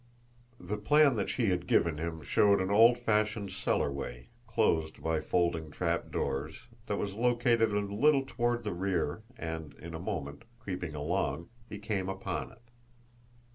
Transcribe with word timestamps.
The 0.59 0.79
plan 0.79 1.15
that 1.17 1.29
she 1.29 1.49
had 1.51 1.67
given 1.67 1.99
him 1.99 2.23
showed 2.23 2.59
an 2.59 2.71
old 2.71 2.97
fashioned 2.97 3.49
cellarway, 3.51 4.29
closed 4.47 5.03
by 5.03 5.19
folding 5.21 5.69
trapdoors, 5.69 6.63
that 6.87 6.97
was 6.97 7.13
located 7.13 7.71
a 7.71 7.79
little 7.81 8.23
toward 8.25 8.63
the 8.63 8.73
rear 8.73 9.21
and, 9.37 9.75
in 9.75 9.93
a 9.93 9.99
moment, 9.99 10.45
creeping 10.59 10.95
along, 10.95 11.49
he 11.69 11.77
came 11.77 12.09
upon 12.09 12.51
it. 12.51 12.63